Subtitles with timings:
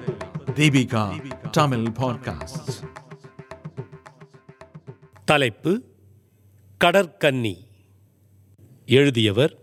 [0.54, 2.70] Deepika Tamil podcast
[5.24, 5.84] தலைப்பு
[6.84, 7.56] கடற்கன்னி.
[8.86, 9.58] எழுதியவர்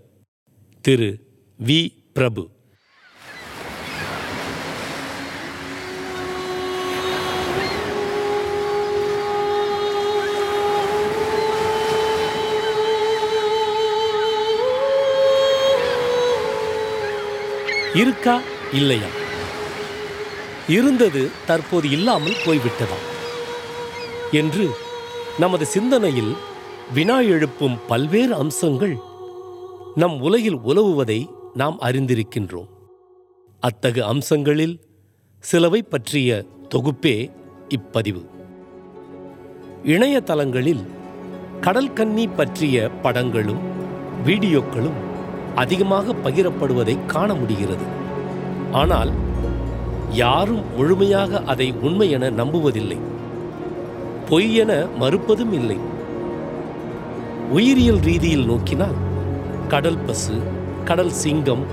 [0.81, 1.27] திரு
[1.63, 2.49] we பிரபு.
[17.95, 18.41] இருக்கா
[18.71, 19.07] இல்லையா?
[20.69, 22.97] இருந்தது தற்போது இல்லாமல் போய்விட்டதா?
[24.31, 24.69] என்று
[25.39, 26.33] நமது சிந்தனையில்
[26.93, 28.97] வினா எழுப்பும் பல்வேறு அம்சங்கள்
[29.95, 32.67] நம் உலகில் உலவுவதை நாம் அறிந்திருக்கின்றோம்.
[33.59, 34.79] அத்தகு அம்சங்களில்
[35.51, 37.31] சிலவை பற்றிய தொகுப்பே
[37.69, 38.25] இப்பதிவு.
[39.83, 40.85] இணையதளங்களில்
[41.61, 43.59] கடல்கன்னி பற்றிய படங்களும்
[44.25, 45.13] வீடியோக்களும்
[45.55, 47.85] அதிகமாக பகிரப்படுவதை காண முடிகிறது.
[48.71, 49.11] ஆனால்
[50.11, 52.97] யாரும் முழுமையாக அதை உண்மை என நம்புவதில்லை.
[54.29, 55.77] பொய் என மறுப்பதும் இல்லை.
[57.51, 58.99] உயிரியல் ரீதியில் நோக்கினால்
[59.67, 60.37] கடல் பசு
[60.83, 61.65] கடல் சிங்கம்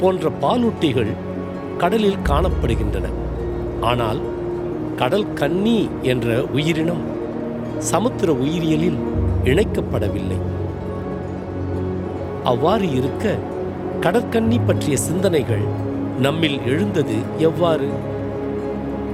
[0.00, 1.12] போன்ற பாலூட்டிகள்
[1.78, 3.06] கடலில் காணப்படுகின்றன.
[3.80, 4.20] ஆனால்
[4.96, 7.04] கடல் கன்னி என்ற உயிரினம்
[7.78, 8.98] சமுத்திர உயிரியலில்
[9.44, 10.38] இணைக்கப்படவில்லை.
[12.44, 13.38] அவ்வாறு இருக்க
[14.00, 15.64] கடற்கண்ணி பற்றிய சிந்தனைகள்
[16.20, 17.88] நம்மில் எழுந்தது எவ்வாறு?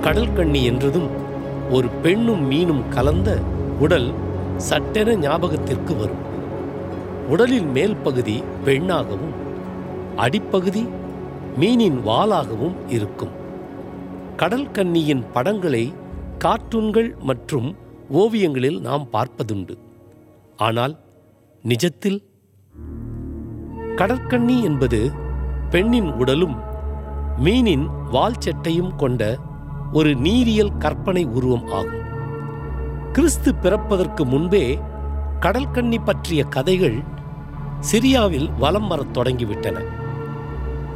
[0.02, 1.08] கடல்கண்ணி என்றதும்
[1.70, 3.38] ஒரு பெண்ணும் மீனும் கலந்த
[3.80, 4.12] உடல்
[4.56, 6.24] சட்டென ஞாபகத்திற்கு வரும்.
[7.28, 9.34] உடலின் மேல் பகுதி பெண்ணாகவும்
[10.16, 10.86] அடிப்பகுதி
[11.60, 13.34] மீனின் வாலாகவும் இருக்கும்.
[14.36, 15.92] கடல்கன்னியின் படங்களை
[16.38, 17.76] கார்ட்டூன்கள் மற்றும்
[18.10, 19.76] ஓவியங்களில் நாம் பார்ப்பதுண்டு.
[20.56, 20.96] ஆனால்
[21.64, 22.27] நிஜத்தில்
[23.98, 25.12] கடற்கண்ணி என்பது
[25.70, 26.56] பெண்ணின் உடலும்
[27.44, 29.38] மீனின் வால் சட்டையும் கொண்ட
[29.92, 32.06] ஒரு நீரியல் கற்பனை உருவம் ஆகும்.
[33.12, 34.80] கிறிஸ்து பிறப்பதற்கு முன்பே
[35.40, 37.02] கடல்கண்ணி பற்றிய கதைகள்
[37.92, 39.84] சிரியாவில் வலம் வரத் தொடங்கிவிட்டன.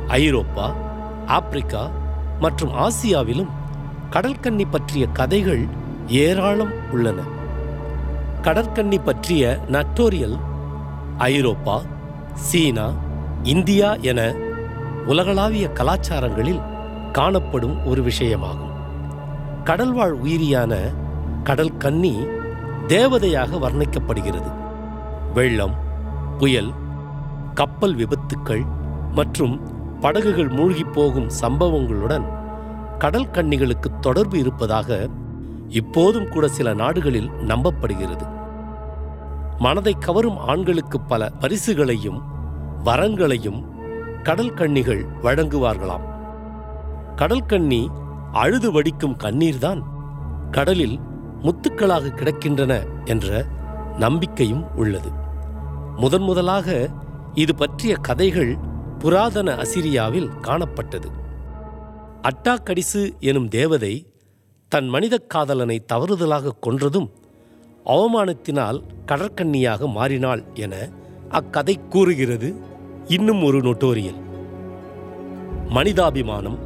[0.08, 0.74] ஐரோப்பா
[1.26, 1.91] ஆப்பிரிக்கா
[2.41, 3.48] மற்றும் ஆசியாவிலும்
[4.10, 5.66] கடற்கண்ணி பற்றிய கதைகள்
[6.06, 7.20] ஏராளம் உள்ளன.
[8.42, 10.38] கடற்கன்னி பற்றிய நட்டோரியல்
[11.18, 11.80] ஐரோப்பா
[12.34, 12.91] சீனா
[13.43, 14.34] இந்தியா என
[15.06, 16.62] உலகளாவிய கலாச்சாரங்களில்
[17.12, 18.70] காணப்படும் ஒரு விஷயமாகும்.
[19.65, 20.78] கடல்வாழ் உயிரியான
[21.42, 22.26] கடல் கன்னி
[22.87, 24.53] தேவதையாக வர்ணிக்கப்படுகிறது.
[25.34, 25.75] வெள்ளம்
[26.38, 26.71] புயல்
[27.54, 28.66] கப்பல் விபத்துக்கள்
[29.12, 29.60] மற்றும்
[30.00, 32.25] படகுகள் மூழ்கிப் போகும் சம்பவங்களுடன்
[32.98, 35.09] கடல் கன்னிகளுக்கு தொடர்பு இருப்பதாக
[35.69, 38.41] இப்போதும் கூட சில நாடுகளில் நம்பப்படுகிறது.
[39.58, 42.22] மனதை கவரும் ஆண்களுக்கு பல பரிசுகளையும்
[42.84, 43.64] வரங்களையும்
[44.22, 46.10] கடல் கண்ணிகள் வழங்குவார்களாம்.
[47.16, 47.91] கடல் கண்ணி
[48.32, 49.82] அழுது வடிக்கும் கண்ணீர்தான்
[50.50, 51.00] கடலில்
[51.42, 53.46] முத்துக்களாக கிடக்கின்றன என்ற
[53.98, 55.10] நம்பிக்கையும் உள்ளது.
[55.96, 56.91] முதன் முதலாக
[57.34, 58.58] இது பற்றிய கதைகள்
[58.98, 61.06] புராதன அசிரியாவில் காணப்பட்டது.
[62.22, 64.12] அட்டாக்கடிசு எனும் தேவதை
[64.68, 67.10] தன் மனிதக் காதலனை தவறுதலாக கொன்றதும்
[67.87, 70.88] அவமானத்தினால் கடற்கன்னியாக மாறினாள் என
[71.28, 72.54] அக்கதை கூறுகிறது
[73.06, 74.20] இன்னும் ஒரு நொட்டோரியல்.
[75.69, 76.59] மனிதாபிமானம்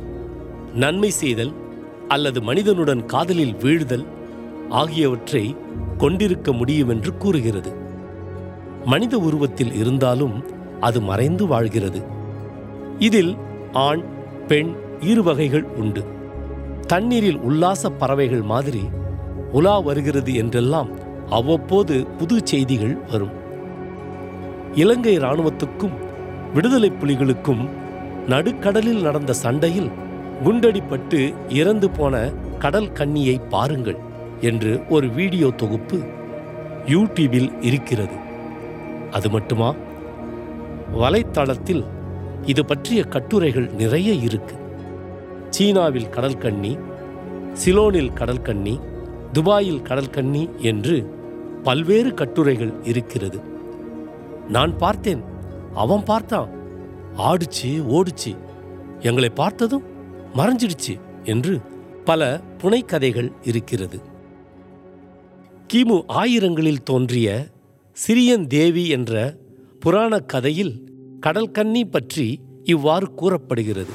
[0.75, 1.53] நன்மை செய்தல்
[2.09, 4.07] அல்லது மனிதனுடன் காதலில் வீழ்தல்
[4.69, 5.57] ஆகியவற்றை
[5.99, 7.73] கொண்டிருக்க முடியும் என்று கூறுகிறது.
[8.85, 10.45] மனித உருவத்தில் இருந்தாலும்
[10.81, 12.03] அது மறைந்து வாழ்கிறது.
[12.99, 13.37] இதில்
[13.73, 14.05] ஆண்
[14.47, 16.05] பெண் இரு வகைகள் உண்டு.
[16.87, 18.83] தண்ணீரில் உல்லாச பறவைகள் மாதிரி
[19.53, 23.31] உலா வருகிறது என்றெல்லாம் அவ்வப்போது புது செய்திகள் வரும்.
[24.75, 25.93] இலங்கை இராணுவத்துக்கும்
[26.55, 27.69] விடுதலை புலிகளுக்கும்
[28.29, 29.91] நடுக்கடலில் நடந்த சண்டையில்
[30.45, 33.97] குண்டடிப்பட்டு இறந்து போன கடல் கண்ணியை பாருங்கள்
[34.41, 36.01] என்று ஒரு வீடியோ தொகுப்பு
[36.87, 38.15] யூடியூபில் இருக்கிறது.
[39.11, 39.75] அது மட்டுமா?
[40.99, 41.85] வலைத்தளத்தில்
[42.47, 44.55] இது பற்றிய கட்டுரைகள் நிறைய இருக்கு.
[45.51, 46.39] சீனாவில் கடல்
[47.53, 48.43] சிலோனில் கடல்
[49.33, 50.11] துபாயில் கடல்
[50.59, 51.16] என்று
[51.67, 53.41] பல்வேறு கட்டுரைகள் இருக்கிறது.
[54.49, 55.23] நான் பார்த்தேன்.
[55.75, 56.49] அவன் பார்த்தான்.
[57.19, 58.37] ஆடுச்சு ஓடுச்சு.
[59.01, 59.83] எங்களை பார்த்ததும்
[60.35, 61.61] மறைஞ்சிடுச்சு என்று
[62.05, 64.01] பல புனைக்கதைகள் இருக்கிறது.
[65.75, 67.47] கிமு ஆயிரங்களில் தோன்றிய
[67.93, 69.37] சிரியன் தேவி என்ற
[69.81, 70.93] புராணக் கதையில்
[71.27, 73.91] கடல்கன்னி பற்றி இவ்வாறு கூறப்படுகிறது.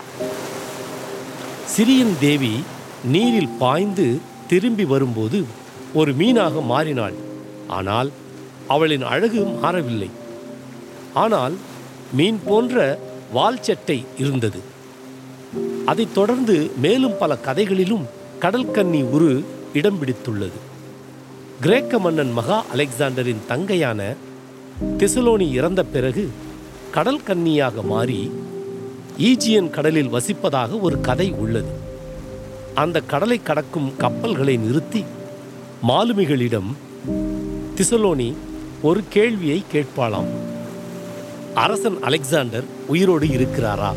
[1.78, 2.64] சிரியன் தேவி
[3.04, 5.44] நீரில் பாய்ந்து திரும்பி வரும்போது
[5.94, 7.30] ஒரு மீனாக மாறினாள்.
[7.78, 8.10] ஆனால்
[8.68, 10.10] அவளின் அழகு மாறவில்லை.
[11.14, 11.56] ஆனால்
[12.14, 13.00] மீன் போன்ற
[13.36, 14.60] வால்சட்டை இருந்தது.
[15.86, 18.06] அதைத் தொடர்ந்து மேலும் பல கதைகளிலும்
[18.42, 19.32] கடல்கன்னி உரு
[19.74, 20.60] இடம் பிடித்துள்ளது.
[21.60, 24.16] கிரேக்க மன்னன் மகா அலெக்சாண்டரின் தங்கையான
[24.98, 26.24] திசலோனி இறந்த பிறகு
[26.92, 28.22] கடல் கன்னியாக மாறி
[29.20, 31.74] ஈஜியன் கடலில் வசிப்பதாக ஒரு கதை உள்ளது.
[32.74, 35.02] அந்த கடலை கடக்கும் கப்பல்களை நிறுத்தி
[35.88, 36.70] மாலுமிகளிடம்
[37.78, 38.36] திசலோனி
[38.82, 40.28] ஒரு கேள்வியை கேட்பாளாம்.
[41.54, 43.94] அரசன் அலெக்சாண்டர் உயிரோடு இருக்கிறாரா?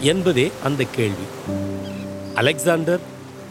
[0.00, 1.26] என்பதே அந்த கேள்வி.
[2.34, 3.00] அலெக்சாண்டர்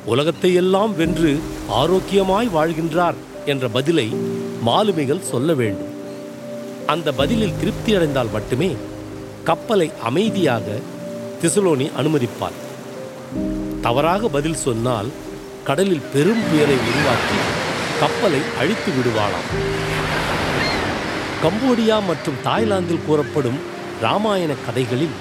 [0.05, 3.13] உலகத்தை எல்லாம் வென்று ஆரோக்கியமாய் வாழ்கின்றார்
[3.45, 4.15] என்ற பதிலை
[4.61, 5.93] மாலுமிகள் சொல்ல வேண்டும்.
[6.85, 8.75] அந்த பதிலில் திருப்தி அடைந்தால் மட்டுமே
[9.43, 10.65] கப்பலை அமைதியாக
[11.41, 12.57] திசலோனி அனுமதிப்பார்
[13.81, 15.07] தவறாக பதில் சொன்னால்
[15.63, 17.65] கடலில் பெரும் புயலை உருவாக்கி
[17.99, 19.47] கப்பலை அழித்து விடுவாளாம்.
[21.44, 23.59] கம்போடியா மற்றும் தாய்லாந்தில் கூறப்படும்
[24.01, 25.17] ராமாயண கதைகளில்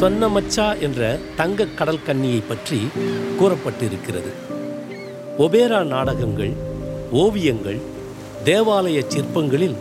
[0.00, 2.78] சொன்னமச்சா என்ற தங்க கடல் கன்னியை பற்றி
[3.40, 4.32] கூறப்பட்டிருக்கிறது.
[5.38, 6.52] ஒபேரா நாடகங்கள்
[7.10, 7.80] ஓவியங்கள்
[8.44, 9.76] தேவாலய சிற்பங்களில்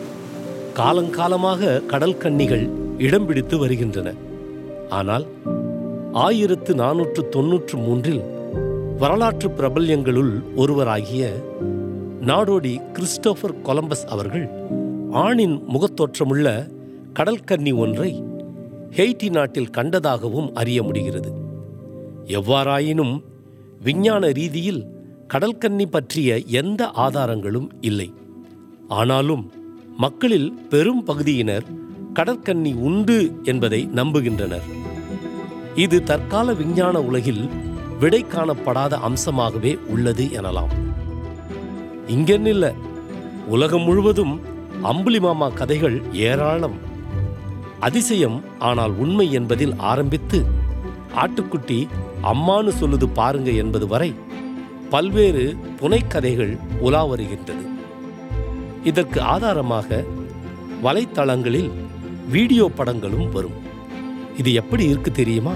[0.80, 4.14] காலங்காலமாக கடல் கன்னிகள் இடம் பிடித்து வருகின்றன.
[4.90, 5.26] ஆனால்
[6.14, 8.24] ஆயிரத்து நானூற்று தொன்னூற்று மூன்றில்
[8.98, 11.24] வரலாற்று பிரபல்யங்களுள் ஒருவராகிய
[12.22, 14.50] நாடோடி கிறிஸ்டோபர் கொலம்பஸ் அவர்கள்
[15.12, 16.70] ஆணின் முகத்தோற்றமுள்ள
[17.20, 18.24] கடல்கன்னி ஒன்றை
[18.92, 21.34] ஹெய்டி நாட்டில் கண்டதாகவும் அறிய முடிகிறது.
[22.26, 23.24] எவ்வாறாயினும்
[23.82, 24.86] விஞ்ஞான ரீதியில்
[25.34, 28.14] கடல்கன்னி பற்றிய எந்த ஆதாரங்களும் இல்லை.
[28.88, 29.52] ஆனாலும்
[29.98, 31.64] மக்களில் பெரும் பகுதியினர்
[32.14, 34.68] கடற்கன்னி உண்டு என்பதை நம்புகின்றனர்.
[35.76, 37.50] இது தற்கால விஞ்ஞான உலகில்
[38.00, 40.88] விடை காணப்படாத அம்சமாகவே உள்ளது எனலாம்.
[42.14, 42.66] இங்கென்னில்ல
[43.48, 44.42] உலகம் முழுவதும்
[44.82, 46.78] அம்புலி மாமா கதைகள் ஏராளம்.
[47.80, 50.46] அதிசயம் ஆனால் உண்மை என்பதில் ஆரம்பித்து
[51.16, 51.88] ஆட்டுக்குட்டி
[52.24, 54.16] அம்மானு சொல்லுது பாருங்க என்பது வரை
[54.90, 57.66] பல்வேறு புனைக்கதைகள் உலா வருகின்றது.
[58.84, 60.04] இதற்கு ஆதாரமாக
[60.84, 61.72] வலைத்தளங்களில்
[62.30, 63.58] வீடியோ படங்களும் வரும்.
[64.38, 65.56] இது எப்படி இருக்கு தெரியுமா?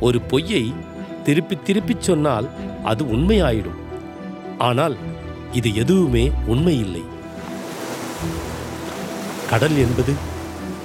[0.00, 0.64] ஒரு பொய்யை
[1.24, 2.48] திருப்பி திருப்பிச் சொன்னால்
[2.84, 3.80] அது உண்மையாயிடும்.
[4.58, 4.96] ஆனால்
[5.52, 7.04] இது எதுவுமே உண்மையில்லை.
[9.50, 10.12] கடல் என்பது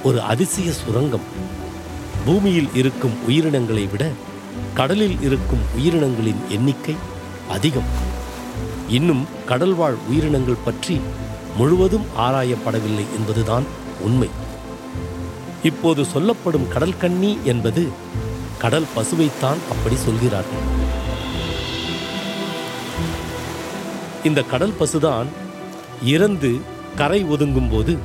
[0.02, 1.20] ஒரு அதிசய சுரங்கம்.
[2.24, 4.10] பூமியில் இருக்கும் உயிரினங்களை விட
[4.74, 6.94] கடலில் இருக்கும் உயிரினங்களின் எண்ணிக்கை
[7.48, 7.90] அதிகம்.
[8.88, 11.00] இன்னும் கடல்வாழ் உயிரினங்கள் பற்றி
[11.56, 13.62] முழுவதும் ஆராயப்படவில்லை என்பதுதான்
[14.00, 14.28] உண்மை.
[15.62, 17.88] இப்போது சொல்லப்படும் கடல் கண்ணி என்பது
[18.58, 20.80] கடல் பசுவைத்தான் அப்படி சொல்கிறார்கள்.
[24.24, 25.26] இந்த கடல் பசுதான்
[26.04, 26.60] இறந்து
[26.96, 27.98] கரை ஒதுங்கும் போது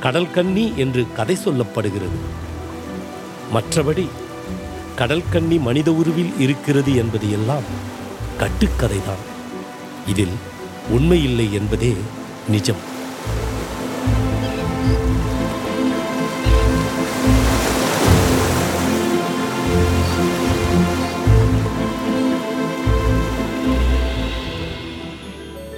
[0.00, 2.18] கடல் கண்ணி என்று கதை சொல்லப்படுகிறது.
[3.54, 4.08] மற்றபடி
[4.96, 7.62] கடல் கண்ணி மனித உருவில் இருக்கிறது என்பது எல்லாம்
[8.38, 9.22] கட்டுக்கதைதான்.
[10.06, 10.34] இதில்
[10.90, 11.94] உண்மையில்லை என்பதே
[12.48, 12.93] நிஜம்.